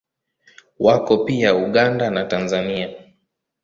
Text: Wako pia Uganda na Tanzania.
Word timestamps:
Wako 0.79 1.17
pia 1.17 1.55
Uganda 1.55 2.09
na 2.09 2.25
Tanzania. 2.25 2.89